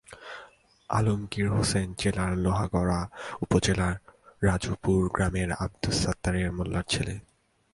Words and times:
আলমগীর 0.89 1.47
হোসেন 1.49 1.87
জেলার 1.97 2.31
লোহাগড়া 2.37 3.01
উপজেলার 3.41 3.95
রাজুপুর 4.41 4.99
গ্রামের 5.15 5.49
আবদুস 5.63 5.95
সাত্তার 6.03 6.35
মোল্লার 6.57 6.85
ছেলে। 6.89 7.15